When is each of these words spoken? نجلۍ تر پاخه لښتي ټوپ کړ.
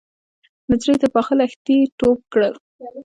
نجلۍ 0.69 0.95
تر 1.01 1.09
پاخه 1.15 1.33
لښتي 1.39 1.77
ټوپ 1.97 2.19
کړ. 2.31 2.41